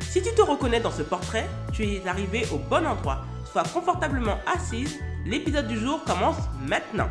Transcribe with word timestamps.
Si 0.00 0.22
tu 0.22 0.34
te 0.34 0.42
reconnais 0.42 0.80
dans 0.80 0.90
ce 0.90 1.02
portrait, 1.02 1.48
tu 1.72 1.84
es 1.84 2.06
arrivé 2.06 2.44
au 2.52 2.58
bon 2.58 2.86
endroit. 2.86 3.24
Sois 3.50 3.64
confortablement 3.64 4.38
assise, 4.46 5.00
l'épisode 5.26 5.66
du 5.66 5.76
jour 5.76 6.02
commence 6.04 6.38
maintenant. 6.66 7.08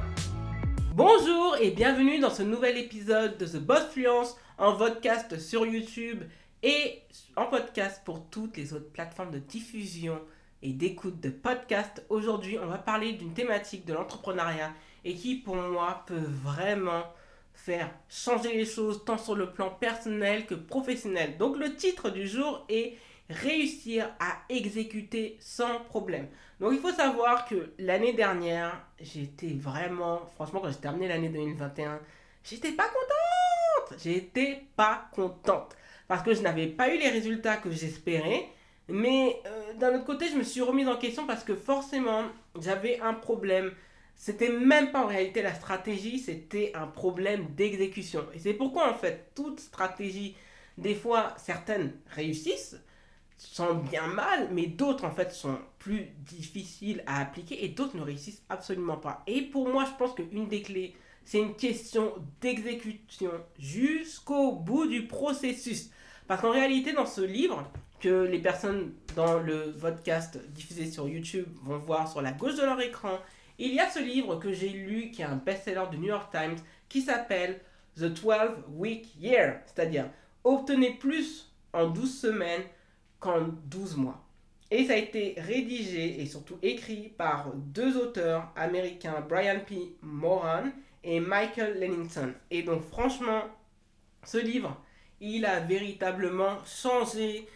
Bonjour 0.93 1.57
et 1.59 1.71
bienvenue 1.71 2.19
dans 2.19 2.29
ce 2.29 2.43
nouvel 2.43 2.77
épisode 2.77 3.37
de 3.37 3.45
The 3.45 3.57
Boss 3.57 3.87
Fluence 3.91 4.35
en 4.57 4.75
podcast 4.75 5.39
sur 5.39 5.65
YouTube 5.65 6.23
et 6.61 7.01
en 7.35 7.45
podcast 7.45 8.01
pour 8.05 8.29
toutes 8.29 8.57
les 8.57 8.73
autres 8.73 8.91
plateformes 8.91 9.31
de 9.31 9.39
diffusion 9.39 10.19
et 10.61 10.73
d'écoute 10.73 11.19
de 11.19 11.29
podcast. 11.29 12.03
Aujourd'hui, 12.09 12.57
on 12.59 12.67
va 12.67 12.77
parler 12.77 13.13
d'une 13.13 13.33
thématique 13.33 13.85
de 13.85 13.93
l'entrepreneuriat 13.93 14.71
et 15.03 15.15
qui 15.15 15.35
pour 15.35 15.55
moi 15.55 16.03
peut 16.07 16.25
vraiment 16.43 17.03
faire 17.53 17.89
changer 18.09 18.53
les 18.53 18.65
choses 18.65 19.03
tant 19.05 19.17
sur 19.17 19.35
le 19.35 19.51
plan 19.51 19.69
personnel 19.69 20.45
que 20.45 20.55
professionnel. 20.55 21.37
Donc 21.37 21.57
le 21.57 21.75
titre 21.75 22.09
du 22.09 22.27
jour 22.27 22.65
est 22.69 22.97
réussir 23.29 24.09
à 24.19 24.37
exécuter 24.49 25.37
sans 25.39 25.79
problème. 25.79 26.27
Donc 26.59 26.73
il 26.73 26.79
faut 26.79 26.91
savoir 26.91 27.47
que 27.47 27.71
l'année 27.79 28.13
dernière, 28.13 28.85
j'étais 28.99 29.53
vraiment, 29.53 30.25
franchement 30.35 30.59
quand 30.59 30.69
j'ai 30.69 30.77
terminé 30.77 31.07
l'année 31.07 31.29
2021, 31.29 31.99
j'étais 32.43 32.71
pas 32.71 32.87
contente. 32.87 33.99
J'étais 34.03 34.63
pas 34.75 35.09
contente 35.13 35.75
parce 36.07 36.23
que 36.23 36.33
je 36.33 36.41
n'avais 36.41 36.67
pas 36.67 36.93
eu 36.93 36.97
les 36.97 37.09
résultats 37.09 37.57
que 37.57 37.71
j'espérais 37.71 38.49
mais 38.87 39.41
euh, 39.45 39.73
d'un 39.75 39.95
autre 39.95 40.05
côté, 40.05 40.27
je 40.27 40.35
me 40.35 40.43
suis 40.43 40.61
remise 40.61 40.87
en 40.87 40.97
question 40.97 41.25
parce 41.25 41.43
que 41.43 41.55
forcément, 41.55 42.23
j'avais 42.59 42.99
un 42.99 43.13
problème. 43.13 43.71
C'était 44.15 44.49
même 44.49 44.91
pas 44.91 45.03
en 45.03 45.07
réalité 45.07 45.41
la 45.41 45.53
stratégie, 45.53 46.19
c'était 46.19 46.71
un 46.75 46.87
problème 46.87 47.47
d'exécution. 47.55 48.25
Et 48.33 48.39
c'est 48.39 48.53
pourquoi 48.53 48.89
en 48.89 48.95
fait, 48.95 49.31
toute 49.35 49.59
stratégie, 49.59 50.35
des 50.77 50.95
fois, 50.95 51.33
certaines 51.37 51.93
réussissent, 52.07 52.77
sont 53.37 53.75
bien 53.75 54.07
mal, 54.07 54.49
mais 54.51 54.67
d'autres 54.67 55.05
en 55.05 55.11
fait 55.11 55.31
sont 55.31 55.57
plus 55.79 56.07
difficiles 56.19 57.03
à 57.05 57.19
appliquer 57.19 57.65
et 57.65 57.69
d'autres 57.69 57.97
ne 57.97 58.01
réussissent 58.01 58.43
absolument 58.49 58.97
pas. 58.97 59.23
Et 59.27 59.41
pour 59.41 59.67
moi, 59.67 59.85
je 59.85 59.97
pense 59.97 60.15
qu'une 60.15 60.47
des 60.47 60.61
clés, 60.61 60.95
c'est 61.25 61.39
une 61.39 61.55
question 61.55 62.13
d'exécution 62.41 63.31
jusqu'au 63.59 64.53
bout 64.53 64.87
du 64.87 65.07
processus. 65.07 65.89
Parce 66.27 66.41
qu'en 66.41 66.51
réalité, 66.51 66.93
dans 66.93 67.05
ce 67.05 67.21
livre, 67.21 67.69
que 67.99 68.23
les 68.23 68.39
personnes 68.39 68.93
dans 69.15 69.39
le 69.39 69.73
podcast 69.79 70.37
diffusé 70.49 70.91
sur 70.91 71.07
YouTube 71.07 71.47
vont 71.63 71.77
voir 71.77 72.09
sur 72.11 72.21
la 72.21 72.31
gauche 72.33 72.55
de 72.55 72.63
leur 72.63 72.79
écran, 72.81 73.17
il 73.59 73.73
y 73.73 73.79
a 73.79 73.89
ce 73.89 73.99
livre 73.99 74.37
que 74.37 74.51
j'ai 74.51 74.69
lu 74.69 75.11
qui 75.11 75.21
est 75.21 75.25
un 75.25 75.35
best-seller 75.35 75.85
du 75.91 75.97
New 75.97 76.07
York 76.07 76.31
Times 76.31 76.57
qui 76.89 77.01
s'appelle 77.01 77.59
The 77.95 78.05
12 78.05 78.65
Week 78.69 79.15
Year, 79.19 79.61
c'est-à-dire 79.65 80.09
obtenez 80.43 80.95
plus 80.95 81.51
en 81.73 81.87
12 81.87 82.19
semaines 82.21 82.63
qu'en 83.19 83.47
12 83.65 83.97
mois. 83.97 84.23
Et 84.71 84.85
ça 84.85 84.93
a 84.93 84.97
été 84.97 85.35
rédigé 85.37 86.19
et 86.21 86.25
surtout 86.25 86.57
écrit 86.63 87.09
par 87.09 87.51
deux 87.53 87.97
auteurs 87.97 88.51
américains, 88.55 89.23
Brian 89.27 89.59
P. 89.65 89.95
Moran 90.01 90.63
et 91.03 91.19
Michael 91.19 91.79
Lennington. 91.79 92.33
Et 92.49 92.63
donc 92.63 92.81
franchement, 92.81 93.43
ce 94.23 94.37
livre, 94.37 94.81
il 95.19 95.45
a 95.45 95.59
véritablement 95.59 96.57
changé 96.65 97.47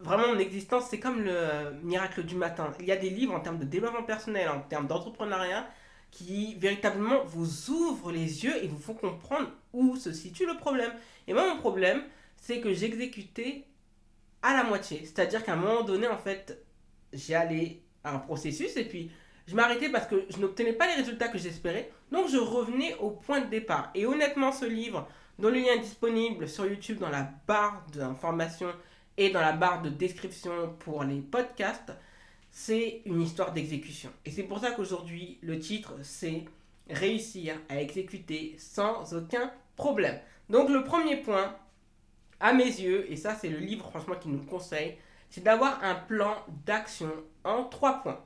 vraiment 0.00 0.28
mon 0.28 0.38
existence, 0.38 0.86
c'est 0.90 0.98
comme 0.98 1.22
le 1.22 1.72
miracle 1.82 2.24
du 2.24 2.34
matin. 2.34 2.72
Il 2.80 2.86
y 2.86 2.92
a 2.92 2.96
des 2.96 3.10
livres 3.10 3.34
en 3.34 3.40
termes 3.40 3.58
de 3.58 3.64
développement 3.64 4.02
personnel, 4.02 4.48
en 4.48 4.60
termes 4.60 4.86
d'entrepreneuriat, 4.86 5.68
qui 6.10 6.54
véritablement 6.56 7.24
vous 7.24 7.70
ouvrent 7.70 8.10
les 8.10 8.44
yeux 8.44 8.64
et 8.64 8.66
vous 8.66 8.78
font 8.78 8.94
comprendre 8.94 9.50
où 9.72 9.96
se 9.96 10.12
situe 10.12 10.46
le 10.46 10.56
problème. 10.56 10.92
Et 11.28 11.34
moi, 11.34 11.46
mon 11.48 11.60
problème, 11.60 12.02
c'est 12.36 12.60
que 12.60 12.72
j'exécutais 12.72 13.66
à 14.42 14.54
la 14.54 14.64
moitié. 14.64 15.00
C'est-à-dire 15.04 15.44
qu'à 15.44 15.52
un 15.52 15.56
moment 15.56 15.82
donné, 15.82 16.08
en 16.08 16.18
fait, 16.18 16.64
j'ai 17.12 17.34
allé 17.34 17.82
à 18.02 18.14
un 18.14 18.18
processus 18.18 18.76
et 18.76 18.84
puis 18.84 19.10
je 19.46 19.54
m'arrêtais 19.54 19.90
parce 19.90 20.06
que 20.06 20.24
je 20.30 20.38
n'obtenais 20.38 20.72
pas 20.72 20.86
les 20.86 20.94
résultats 20.94 21.28
que 21.28 21.38
j'espérais. 21.38 21.90
Donc, 22.10 22.28
je 22.28 22.38
revenais 22.38 22.94
au 22.96 23.10
point 23.10 23.40
de 23.40 23.50
départ. 23.50 23.90
Et 23.94 24.06
honnêtement, 24.06 24.52
ce 24.52 24.64
livre, 24.64 25.06
dont 25.38 25.48
le 25.48 25.56
lien 25.56 25.74
est 25.74 25.80
disponible 25.80 26.48
sur 26.48 26.66
YouTube 26.66 26.98
dans 26.98 27.10
la 27.10 27.30
barre 27.46 27.84
d'information 27.92 28.72
et 29.16 29.30
dans 29.30 29.40
la 29.40 29.52
barre 29.52 29.82
de 29.82 29.90
description 29.90 30.74
pour 30.80 31.04
les 31.04 31.20
podcasts, 31.20 31.92
c'est 32.50 33.02
une 33.04 33.22
histoire 33.22 33.52
d'exécution. 33.52 34.10
Et 34.24 34.30
c'est 34.30 34.42
pour 34.42 34.58
ça 34.58 34.72
qu'aujourd'hui, 34.72 35.38
le 35.42 35.58
titre, 35.58 35.94
c'est 36.02 36.44
réussir 36.88 37.54
à 37.68 37.80
exécuter 37.80 38.56
sans 38.58 39.14
aucun 39.14 39.50
problème. 39.76 40.18
Donc 40.48 40.68
le 40.68 40.82
premier 40.82 41.16
point, 41.16 41.54
à 42.40 42.52
mes 42.52 42.64
yeux, 42.64 43.10
et 43.10 43.16
ça 43.16 43.34
c'est 43.34 43.48
le 43.48 43.58
livre 43.58 43.88
franchement 43.88 44.16
qui 44.16 44.28
nous 44.28 44.38
le 44.38 44.46
conseille, 44.46 44.96
c'est 45.28 45.44
d'avoir 45.44 45.82
un 45.84 45.94
plan 45.94 46.34
d'action 46.66 47.12
en 47.44 47.64
trois 47.64 48.02
points. 48.02 48.20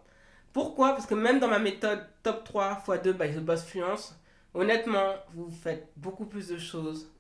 Pourquoi? 0.53 0.93
Parce 0.93 1.06
que 1.06 1.15
même 1.15 1.41
dans 1.41 1.49
ma 1.49 1.59
méthode 1.59 2.06
top 2.22 2.45
3 2.45 2.84
x 2.89 3.03
2 3.03 3.12
by 3.12 3.34
The 3.34 3.41
Boss 3.41 3.65
Fluence, 3.65 4.19
honnêtement, 4.55 5.15
vous 5.34 5.51
faites 5.51 5.93
beaucoup 5.97 6.27
plus 6.27 6.49
de 6.49 6.59
choses 6.59 7.11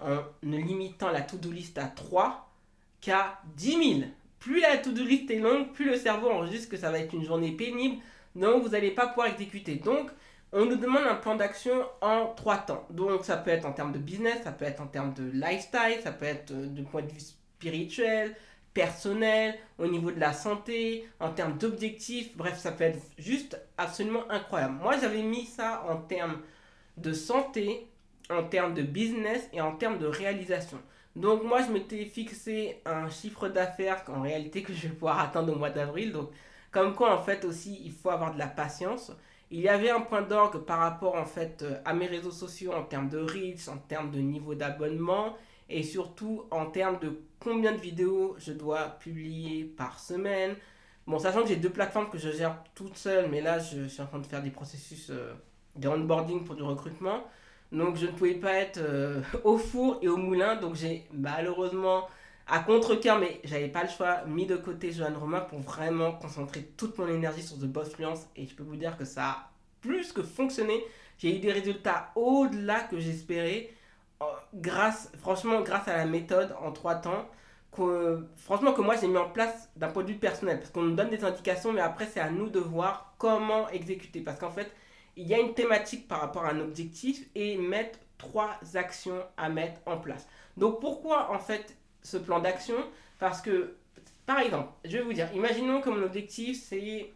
en 0.00 0.22
ne 0.42 0.56
limitant 0.56 1.10
la 1.10 1.20
to-do 1.20 1.50
list 1.50 1.78
à 1.78 1.86
3 1.86 2.49
qu'à 3.00 3.40
10 3.56 3.98
000. 3.98 4.10
Plus 4.38 4.60
la 4.60 4.78
to-do 4.78 5.04
list 5.04 5.30
est 5.30 5.38
longue, 5.38 5.72
plus 5.72 5.84
le 5.84 5.96
cerveau 5.96 6.30
enregistre 6.30 6.70
que 6.70 6.76
ça 6.76 6.90
va 6.90 6.98
être 6.98 7.12
une 7.14 7.24
journée 7.24 7.52
pénible, 7.52 7.96
donc 8.34 8.62
vous 8.62 8.70
n'allez 8.70 8.90
pas 8.90 9.06
pouvoir 9.08 9.28
exécuter. 9.28 9.76
Donc, 9.76 10.10
on 10.52 10.64
nous 10.64 10.76
demande 10.76 11.04
un 11.04 11.14
plan 11.14 11.36
d'action 11.36 11.84
en 12.00 12.26
trois 12.34 12.58
temps. 12.58 12.86
Donc, 12.90 13.24
ça 13.24 13.36
peut 13.36 13.50
être 13.50 13.66
en 13.66 13.72
termes 13.72 13.92
de 13.92 13.98
business, 13.98 14.42
ça 14.42 14.52
peut 14.52 14.64
être 14.64 14.80
en 14.80 14.86
termes 14.86 15.12
de 15.14 15.30
lifestyle, 15.30 16.00
ça 16.02 16.12
peut 16.12 16.24
être 16.24 16.50
euh, 16.52 16.66
du 16.66 16.82
point 16.82 17.02
de 17.02 17.10
vue 17.10 17.20
spirituel, 17.20 18.34
personnel, 18.74 19.56
au 19.78 19.86
niveau 19.86 20.10
de 20.10 20.18
la 20.18 20.32
santé, 20.32 21.08
en 21.20 21.30
termes 21.30 21.56
d'objectifs. 21.58 22.36
Bref, 22.36 22.58
ça 22.58 22.72
peut 22.72 22.84
être 22.84 23.00
juste 23.18 23.60
absolument 23.78 24.28
incroyable. 24.30 24.78
Moi, 24.82 24.96
j'avais 25.00 25.22
mis 25.22 25.46
ça 25.46 25.84
en 25.88 25.96
termes 25.98 26.40
de 26.96 27.12
santé, 27.12 27.86
en 28.28 28.44
termes 28.44 28.74
de 28.74 28.82
business 28.82 29.48
et 29.52 29.60
en 29.60 29.76
termes 29.76 29.98
de 29.98 30.06
réalisation. 30.06 30.78
Donc 31.16 31.42
moi, 31.42 31.62
je 31.62 31.72
m'étais 31.72 32.04
fixé 32.04 32.80
un 32.84 33.10
chiffre 33.10 33.48
d'affaires 33.48 34.04
en 34.08 34.22
réalité 34.22 34.62
que 34.62 34.72
je 34.72 34.88
vais 34.88 34.94
pouvoir 34.94 35.18
atteindre 35.20 35.52
au 35.52 35.56
mois 35.56 35.70
d'avril. 35.70 36.12
Donc 36.12 36.30
comme 36.70 36.94
quoi, 36.94 37.14
en 37.14 37.22
fait, 37.22 37.44
aussi, 37.44 37.80
il 37.84 37.92
faut 37.92 38.10
avoir 38.10 38.32
de 38.32 38.38
la 38.38 38.46
patience. 38.46 39.12
Il 39.50 39.60
y 39.60 39.68
avait 39.68 39.90
un 39.90 40.00
point 40.00 40.22
d'orgue 40.22 40.58
par 40.58 40.78
rapport, 40.78 41.16
en 41.16 41.24
fait, 41.24 41.62
euh, 41.62 41.80
à 41.84 41.92
mes 41.92 42.06
réseaux 42.06 42.30
sociaux 42.30 42.72
en 42.72 42.84
termes 42.84 43.08
de 43.08 43.18
reach, 43.18 43.66
en 43.68 43.78
termes 43.78 44.12
de 44.12 44.20
niveau 44.20 44.54
d'abonnement 44.54 45.36
et 45.68 45.82
surtout 45.82 46.44
en 46.50 46.66
termes 46.66 46.98
de 47.00 47.20
combien 47.40 47.72
de 47.72 47.80
vidéos 47.80 48.36
je 48.38 48.52
dois 48.52 48.98
publier 49.00 49.64
par 49.64 49.98
semaine. 49.98 50.54
Bon, 51.06 51.18
sachant 51.18 51.42
que 51.42 51.48
j'ai 51.48 51.56
deux 51.56 51.70
plateformes 51.70 52.10
que 52.10 52.18
je 52.18 52.30
gère 52.30 52.62
toute 52.74 52.96
seule, 52.96 53.28
mais 53.30 53.40
là, 53.40 53.58
je, 53.58 53.88
suis 53.88 54.02
en 54.02 54.06
train 54.06 54.18
de 54.18 54.26
faire 54.26 54.42
des 54.42 54.50
processus 54.50 55.10
euh, 55.10 55.32
de 55.76 55.88
onboarding 55.88 56.44
pour 56.44 56.54
du 56.54 56.62
recrutement. 56.62 57.24
Donc 57.72 57.96
je 57.96 58.06
ne 58.06 58.12
pouvais 58.12 58.34
pas 58.34 58.52
être 58.54 58.78
euh, 58.78 59.20
au 59.44 59.58
four 59.58 59.98
et 60.02 60.08
au 60.08 60.16
moulin. 60.16 60.56
Donc 60.56 60.74
j'ai 60.74 61.06
malheureusement, 61.12 62.08
à 62.46 62.60
contre-cœur, 62.60 63.18
mais 63.18 63.40
j'avais 63.44 63.68
pas 63.68 63.82
le 63.82 63.88
choix, 63.88 64.24
mis 64.26 64.46
de 64.46 64.56
côté 64.56 64.92
Johan 64.92 65.18
Romain 65.18 65.40
pour 65.40 65.60
vraiment 65.60 66.12
concentrer 66.12 66.62
toute 66.76 66.98
mon 66.98 67.08
énergie 67.08 67.42
sur 67.42 67.56
The 67.56 67.66
Boss 67.66 67.90
Fluence. 67.90 68.26
Et 68.36 68.46
je 68.46 68.54
peux 68.54 68.64
vous 68.64 68.76
dire 68.76 68.96
que 68.96 69.04
ça 69.04 69.24
a 69.24 69.50
plus 69.80 70.12
que 70.12 70.22
fonctionné. 70.22 70.82
J'ai 71.18 71.36
eu 71.36 71.38
des 71.38 71.52
résultats 71.52 72.10
au-delà 72.16 72.80
que 72.80 72.98
j'espérais. 72.98 73.70
Grâce, 74.54 75.10
franchement, 75.18 75.62
grâce 75.62 75.88
à 75.88 75.96
la 75.96 76.06
méthode 76.06 76.54
en 76.60 76.72
trois 76.72 76.96
temps. 76.96 77.28
Que, 77.72 78.26
franchement, 78.36 78.72
que 78.72 78.80
moi 78.80 78.96
j'ai 79.00 79.06
mis 79.06 79.16
en 79.16 79.28
place 79.28 79.70
d'un 79.76 79.88
point 79.88 80.02
de 80.02 80.08
vue 80.08 80.18
personnel. 80.18 80.58
Parce 80.58 80.70
qu'on 80.70 80.82
nous 80.82 80.96
donne 80.96 81.10
des 81.10 81.24
indications, 81.24 81.72
mais 81.72 81.80
après 81.80 82.06
c'est 82.06 82.18
à 82.18 82.30
nous 82.30 82.48
de 82.48 82.58
voir 82.58 83.14
comment 83.16 83.68
exécuter. 83.68 84.20
Parce 84.20 84.40
qu'en 84.40 84.50
fait, 84.50 84.72
il 85.16 85.26
y 85.26 85.34
a 85.34 85.38
une 85.38 85.54
thématique 85.54 86.08
par 86.08 86.20
rapport 86.20 86.44
à 86.44 86.50
un 86.50 86.60
objectif 86.60 87.28
et 87.34 87.56
mettre 87.56 87.98
trois 88.18 88.58
actions 88.74 89.22
à 89.36 89.48
mettre 89.48 89.80
en 89.86 89.98
place. 89.98 90.26
Donc 90.56 90.80
pourquoi 90.80 91.30
en 91.32 91.38
fait 91.38 91.76
ce 92.02 92.16
plan 92.16 92.40
d'action? 92.40 92.76
Parce 93.18 93.42
que, 93.42 93.76
par 94.26 94.38
exemple, 94.38 94.70
je 94.84 94.98
vais 94.98 95.02
vous 95.02 95.12
dire, 95.12 95.28
imaginons 95.34 95.80
que 95.80 95.90
mon 95.90 96.02
objectif 96.02 96.62
c'est 96.62 97.12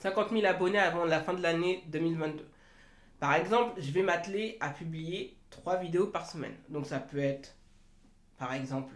50 0.00 0.30
000 0.30 0.46
abonnés 0.46 0.78
avant 0.78 1.04
la 1.04 1.20
fin 1.20 1.34
de 1.34 1.42
l'année 1.42 1.84
2022. 1.88 2.46
Par 3.18 3.34
exemple, 3.34 3.80
je 3.80 3.90
vais 3.90 4.02
m'atteler 4.02 4.56
à 4.60 4.70
publier 4.70 5.36
trois 5.50 5.76
vidéos 5.76 6.06
par 6.06 6.28
semaine. 6.28 6.54
Donc 6.68 6.86
ça 6.86 6.98
peut 6.98 7.18
être, 7.18 7.54
par 8.38 8.54
exemple, 8.54 8.94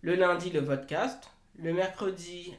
le 0.00 0.14
lundi 0.14 0.50
le 0.50 0.64
podcast, 0.64 1.30
le 1.58 1.72
mercredi 1.72 2.54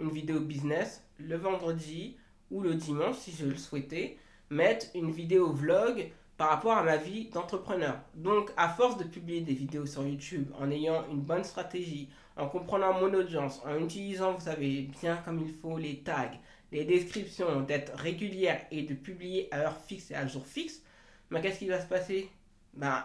une 0.00 0.10
vidéo 0.10 0.40
business 0.40 1.02
le 1.18 1.36
vendredi 1.36 2.16
ou 2.50 2.60
le 2.60 2.74
dimanche 2.74 3.16
si 3.16 3.32
je 3.32 3.46
le 3.46 3.56
souhaitais, 3.56 4.18
mettre 4.52 4.86
une 4.94 5.10
vidéo 5.10 5.50
vlog 5.50 6.10
par 6.36 6.50
rapport 6.50 6.76
à 6.76 6.82
ma 6.82 6.96
vie 6.96 7.30
d'entrepreneur. 7.30 7.98
Donc, 8.14 8.50
à 8.56 8.68
force 8.68 8.98
de 8.98 9.04
publier 9.04 9.40
des 9.40 9.54
vidéos 9.54 9.86
sur 9.86 10.06
YouTube, 10.06 10.50
en 10.60 10.70
ayant 10.70 11.06
une 11.10 11.20
bonne 11.20 11.44
stratégie, 11.44 12.10
en 12.36 12.48
comprenant 12.48 12.92
mon 12.92 13.12
audience, 13.14 13.62
en 13.64 13.78
utilisant, 13.82 14.34
vous 14.34 14.44
savez, 14.44 14.90
bien 15.00 15.16
comme 15.24 15.40
il 15.40 15.52
faut 15.52 15.78
les 15.78 16.00
tags, 16.00 16.30
les 16.70 16.84
descriptions, 16.84 17.62
d'être 17.62 17.94
régulière 17.96 18.60
et 18.70 18.82
de 18.82 18.94
publier 18.94 19.48
à 19.54 19.60
heure 19.60 19.78
fixe 19.86 20.10
et 20.10 20.14
à 20.14 20.26
jour 20.26 20.46
fixe, 20.46 20.82
mais 21.30 21.40
qu'est-ce 21.40 21.58
qui 21.58 21.68
va 21.68 21.80
se 21.80 21.86
passer? 21.86 22.30
Ben, 22.74 23.04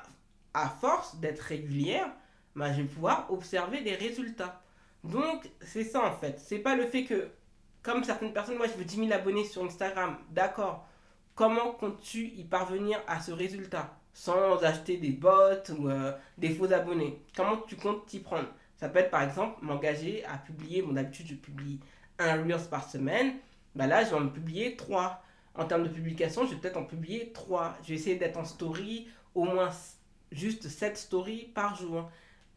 À 0.53 0.69
force 0.69 1.15
d'être 1.17 1.41
régulière, 1.41 2.09
ben, 2.55 2.73
je 2.73 2.81
vais 2.81 2.87
pouvoir 2.87 3.31
observer 3.31 3.81
des 3.81 3.95
résultats. 3.95 4.61
Donc, 5.03 5.49
c'est 5.61 5.83
ça 5.83 6.05
en 6.05 6.11
fait. 6.11 6.39
C'est 6.39 6.59
pas 6.59 6.75
le 6.75 6.85
fait 6.87 7.05
que, 7.05 7.29
comme 7.83 8.03
certaines 8.03 8.33
personnes, 8.33 8.57
moi 8.57 8.67
je 8.67 8.73
veux 8.73 8.83
10 8.85 8.95
000 8.97 9.11
abonnés 9.13 9.45
sur 9.45 9.63
Instagram, 9.63 10.17
d'accord. 10.31 10.87
Comment 11.37 11.71
comptes-tu 11.73 12.29
y 12.35 12.43
parvenir 12.45 12.99
à 13.05 13.21
ce 13.21 13.31
résultat? 13.31 13.95
Sans 14.11 14.63
acheter 14.63 14.97
des 14.97 15.11
bots 15.11 15.29
ou 15.77 15.87
euh, 15.87 16.11
des 16.39 16.49
faux 16.49 16.73
abonnés 16.73 17.21
Comment 17.35 17.57
tu 17.57 17.75
comptes 17.75 18.07
t'y 18.07 18.21
prendre? 18.21 18.47
Ça 18.75 18.89
peut 18.89 18.97
être 18.97 19.11
par 19.11 19.21
exemple 19.21 19.63
m'engager 19.63 20.25
à 20.25 20.39
publier, 20.39 20.81
mon 20.81 20.97
habitude 20.97 21.27
je 21.27 21.35
publie 21.35 21.79
un 22.17 22.41
Reels 22.41 22.67
par 22.71 22.89
semaine, 22.89 23.35
bah 23.75 23.85
là 23.85 24.03
je 24.03 24.09
vais 24.09 24.15
en 24.15 24.27
publier 24.29 24.75
3. 24.75 25.23
En 25.53 25.65
termes 25.65 25.83
de 25.83 25.89
publication, 25.89 26.43
je 26.47 26.55
vais 26.55 26.59
peut-être 26.59 26.77
en 26.77 26.85
publier 26.85 27.31
3. 27.33 27.77
Je 27.83 27.89
vais 27.89 27.95
essayer 27.95 28.15
d'être 28.15 28.37
en 28.37 28.45
story 28.45 29.07
au 29.35 29.43
moins 29.43 29.69
juste 30.31 30.67
7 30.67 30.97
stories 30.97 31.51
par 31.53 31.75
jour 31.75 32.09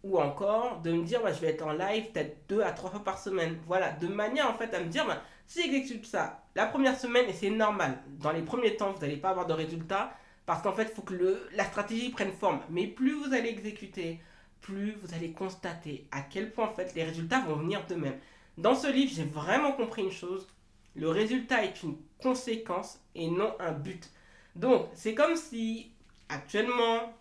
ou 0.03 0.19
encore 0.19 0.81
de 0.81 0.91
me 0.93 1.05
dire 1.05 1.23
bah, 1.23 1.35
je 1.35 1.41
vais 1.41 1.49
être 1.49 1.67
en 1.67 1.73
live 1.73 2.13
peut-être 2.13 2.49
deux 2.49 2.63
à 2.63 2.73
trois 2.73 2.89
fois 2.89 3.05
par 3.05 3.19
semaine. 3.19 3.59
Voilà, 3.67 3.91
de 3.93 4.07
manière 4.07 4.49
en 4.49 4.55
fait 4.55 4.73
à 4.73 4.81
me 4.81 4.89
dire 4.89 5.07
bah, 5.07 5.21
si 5.51 5.69
j'exécute 5.69 6.07
ça 6.07 6.45
la 6.55 6.67
première 6.67 6.99
semaine 6.99 7.29
et 7.29 7.33
c'est 7.33 7.51
normal, 7.51 7.99
dans 8.21 8.31
les 8.31 8.43
premiers 8.43 8.77
temps 8.77 8.93
vous 8.93 9.01
n'allez 9.01 9.17
pas 9.17 9.31
avoir 9.31 9.47
de 9.47 9.53
résultats 9.53 10.17
parce 10.47 10.63
qu'en 10.63 10.73
fait 10.73 10.85
il 10.85 10.95
faut 10.95 11.03
que 11.03 11.43
la 11.55 11.65
stratégie 11.65 12.11
prenne 12.11 12.31
forme. 12.31 12.61
Mais 12.71 12.87
plus 12.87 13.15
vous 13.15 13.35
allez 13.35 13.49
exécuter, 13.49 14.21
plus 14.61 14.93
vous 15.03 15.13
allez 15.13 15.33
constater 15.33 16.07
à 16.13 16.23
quel 16.23 16.53
point 16.53 16.69
en 16.69 16.73
fait 16.73 16.95
les 16.95 17.03
résultats 17.03 17.41
vont 17.41 17.57
venir 17.57 17.85
d'eux-mêmes. 17.89 18.19
Dans 18.59 18.77
ce 18.77 18.87
livre, 18.87 19.13
j'ai 19.13 19.25
vraiment 19.25 19.73
compris 19.73 20.03
une 20.03 20.13
chose, 20.13 20.47
le 20.95 21.09
résultat 21.09 21.65
est 21.65 21.83
une 21.83 21.97
conséquence 22.23 23.01
et 23.17 23.29
non 23.29 23.53
un 23.59 23.73
but. 23.73 24.09
Donc, 24.55 24.89
c'est 24.95 25.15
comme 25.15 25.35
si 25.35 25.91
actuellement, 26.29 27.13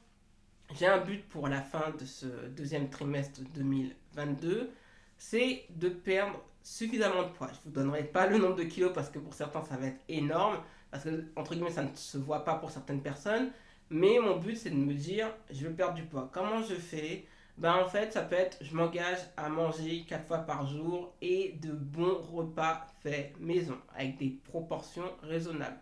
j'ai 0.77 0.85
un 0.85 0.99
but 0.99 1.27
pour 1.29 1.47
la 1.47 1.61
fin 1.61 1.91
de 1.99 2.05
ce 2.05 2.27
deuxième 2.49 2.89
trimestre 2.89 3.41
2022, 3.55 4.71
c'est 5.19 5.65
de 5.69 5.89
perdre 5.89 6.41
suffisamment 6.63 7.23
de 7.23 7.29
poids. 7.29 7.47
Je 7.47 7.59
ne 7.59 7.63
vous 7.65 7.71
donnerai 7.71 8.03
pas 8.05 8.25
le 8.25 8.37
nombre 8.37 8.55
de 8.55 8.63
kilos 8.63 8.91
parce 8.93 9.09
que 9.09 9.19
pour 9.19 9.33
certains 9.33 9.63
ça 9.63 9.77
va 9.77 9.87
être 9.87 10.01
énorme, 10.07 10.57
parce 10.89 11.03
que 11.03 11.25
entre 11.35 11.53
guillemets 11.53 11.69
ça 11.69 11.83
ne 11.83 11.93
se 11.93 12.17
voit 12.17 12.43
pas 12.43 12.55
pour 12.55 12.71
certaines 12.71 13.01
personnes, 13.01 13.51
mais 13.89 14.17
mon 14.19 14.37
but 14.37 14.55
c'est 14.55 14.69
de 14.69 14.75
me 14.75 14.93
dire 14.93 15.27
je 15.51 15.67
veux 15.67 15.73
perdre 15.73 15.95
du 15.95 16.03
poids. 16.03 16.29
Comment 16.33 16.63
je 16.63 16.75
fais? 16.75 17.25
Ben 17.57 17.73
en 17.73 17.85
fait 17.85 18.13
ça 18.13 18.21
peut 18.21 18.35
être 18.35 18.57
je 18.61 18.73
m'engage 18.73 19.19
à 19.35 19.49
manger 19.49 20.05
4 20.07 20.25
fois 20.25 20.37
par 20.39 20.65
jour 20.65 21.13
et 21.21 21.57
de 21.61 21.71
bons 21.71 22.21
repas 22.33 22.87
faits 23.03 23.37
maison 23.39 23.77
avec 23.95 24.17
des 24.17 24.37
proportions 24.45 25.11
raisonnables. 25.21 25.77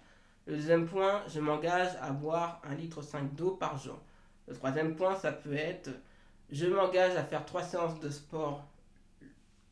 Le 0.47 0.55
deuxième 0.55 0.87
point, 0.87 1.21
je 1.27 1.39
m'engage 1.41 1.91
à 2.01 2.09
boire 2.11 2.61
1,5 2.67 2.77
litre 2.77 3.01
d'eau 3.35 3.51
par 3.51 3.77
jour. 3.77 3.99
Le 4.47 4.55
troisième 4.55 4.95
point, 4.95 5.15
ça 5.15 5.31
peut 5.31 5.53
être 5.53 5.91
je 6.49 6.65
m'engage 6.65 7.15
à 7.15 7.23
faire 7.23 7.45
trois 7.45 7.61
séances 7.63 7.99
de 7.99 8.09
sport 8.09 8.65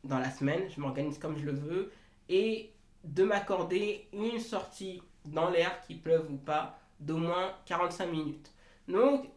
dans 0.06 0.18
la 0.18 0.30
semaine, 0.30 0.62
je 0.74 0.80
m'organise 0.80 1.18
comme 1.18 1.38
je 1.38 1.44
le 1.44 1.52
veux, 1.52 1.92
et 2.28 2.72
de 3.04 3.24
m'accorder 3.24 4.08
une 4.12 4.40
sortie 4.40 5.02
dans 5.24 5.50
l'air, 5.50 5.80
qui 5.82 5.94
pleuve 5.94 6.30
ou 6.30 6.36
pas, 6.36 6.78
d'au 7.00 7.16
moins 7.16 7.52
45 7.66 8.06
minutes. 8.06 8.52
Donc, 8.88 9.28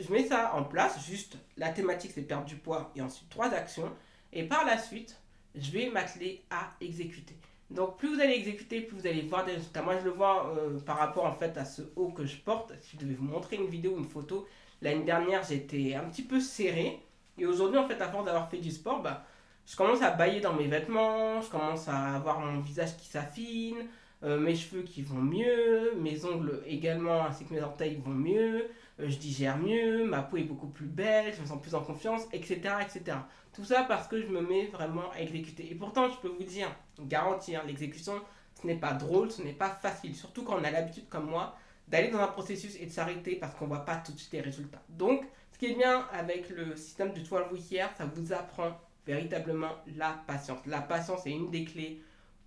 je 0.00 0.10
mets 0.12 0.24
ça 0.24 0.54
en 0.54 0.64
place, 0.64 1.04
juste 1.06 1.36
la 1.56 1.70
thématique 1.70 2.12
c'est 2.14 2.22
perdre 2.22 2.44
du 2.44 2.56
poids 2.56 2.92
et 2.96 3.02
ensuite 3.02 3.28
trois 3.28 3.52
actions, 3.52 3.90
et 4.32 4.44
par 4.44 4.64
la 4.64 4.78
suite, 4.78 5.20
je 5.54 5.70
vais 5.70 5.90
m'atteler 5.90 6.42
à 6.50 6.72
exécuter. 6.80 7.36
Donc 7.70 7.96
plus 7.98 8.14
vous 8.14 8.20
allez 8.20 8.34
exécuter, 8.34 8.80
plus 8.80 8.96
vous 8.96 9.06
allez 9.06 9.22
voir 9.22 9.44
des 9.44 9.52
résultats. 9.52 9.82
Moi 9.82 9.98
je 9.98 10.04
le 10.04 10.10
vois 10.10 10.54
euh, 10.56 10.78
par 10.80 10.98
rapport 10.98 11.24
en 11.24 11.32
fait 11.32 11.56
à 11.56 11.64
ce 11.64 11.82
haut 11.96 12.10
que 12.10 12.26
je 12.26 12.36
porte. 12.36 12.72
Si 12.80 12.96
je 12.96 13.04
devais 13.04 13.14
vous 13.14 13.24
montrer 13.24 13.56
une 13.56 13.66
vidéo 13.66 13.94
ou 13.94 13.98
une 13.98 14.08
photo, 14.08 14.46
L'année 14.82 15.04
dernière, 15.04 15.44
j'étais 15.44 15.94
un 15.94 16.04
petit 16.04 16.24
peu 16.24 16.40
serré. 16.40 17.00
Et 17.38 17.46
aujourd'hui, 17.46 17.78
en 17.78 17.86
fait, 17.86 18.00
à 18.00 18.08
force 18.10 18.26
d'avoir 18.26 18.50
fait 18.50 18.58
du 18.58 18.70
sport, 18.70 19.00
bah, 19.00 19.24
je 19.66 19.76
commence 19.76 20.02
à 20.02 20.10
bailler 20.10 20.40
dans 20.40 20.54
mes 20.54 20.66
vêtements, 20.66 21.40
je 21.40 21.50
commence 21.50 21.88
à 21.88 22.14
avoir 22.14 22.40
mon 22.40 22.60
visage 22.60 22.96
qui 22.96 23.06
s'affine, 23.06 23.86
euh, 24.24 24.38
mes 24.38 24.54
cheveux 24.54 24.82
qui 24.82 25.02
vont 25.02 25.20
mieux, 25.20 25.94
mes 25.96 26.24
ongles 26.24 26.62
également, 26.66 27.24
ainsi 27.24 27.44
que 27.44 27.54
mes 27.54 27.60
orteils 27.60 27.96
vont 27.96 28.10
mieux, 28.10 28.70
euh, 29.00 29.08
je 29.08 29.16
digère 29.16 29.58
mieux, 29.58 30.04
ma 30.04 30.22
peau 30.22 30.36
est 30.36 30.44
beaucoup 30.44 30.68
plus 30.68 30.86
belle, 30.86 31.32
je 31.34 31.40
me 31.40 31.46
sens 31.46 31.60
plus 31.60 31.74
en 31.74 31.82
confiance, 31.82 32.22
etc., 32.32 32.60
etc. 32.80 33.18
Tout 33.52 33.64
ça 33.64 33.82
parce 33.82 34.06
que 34.08 34.20
je 34.20 34.26
me 34.28 34.40
mets 34.40 34.66
vraiment 34.66 35.10
à 35.12 35.20
exécuter. 35.20 35.70
Et 35.70 35.74
pourtant, 35.74 36.08
je 36.08 36.16
peux 36.18 36.28
vous 36.28 36.44
dire, 36.44 36.68
garantir, 37.00 37.64
l'exécution, 37.66 38.14
ce 38.60 38.66
n'est 38.66 38.76
pas 38.76 38.92
drôle, 38.92 39.30
ce 39.30 39.42
n'est 39.42 39.52
pas 39.52 39.70
facile, 39.70 40.14
surtout 40.14 40.44
quand 40.44 40.58
on 40.58 40.64
a 40.64 40.70
l'habitude 40.70 41.08
comme 41.08 41.26
moi 41.26 41.56
d'aller 41.88 42.08
dans 42.08 42.20
un 42.20 42.28
processus 42.28 42.76
et 42.80 42.86
de 42.86 42.90
s'arrêter 42.90 43.36
parce 43.36 43.54
qu'on 43.54 43.64
ne 43.64 43.70
voit 43.70 43.84
pas 43.84 43.96
tout 43.96 44.12
de 44.12 44.18
suite 44.18 44.32
les 44.32 44.40
résultats. 44.40 44.82
Donc, 44.88 45.24
ce 45.52 45.58
qui 45.58 45.66
est 45.66 45.74
bien 45.74 46.06
avec 46.12 46.48
le 46.50 46.76
système 46.76 47.12
du 47.12 47.20
12 47.20 47.52
week 47.52 47.70
year, 47.72 47.90
ça 47.98 48.06
vous 48.06 48.32
apprend 48.32 48.80
véritablement 49.06 49.72
la 49.96 50.22
patience. 50.26 50.64
La 50.66 50.80
patience 50.80 51.26
est 51.26 51.30
une 51.30 51.50
des 51.50 51.64
clés 51.64 52.02